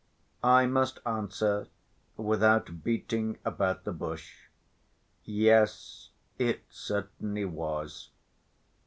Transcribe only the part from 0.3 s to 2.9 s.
I must answer without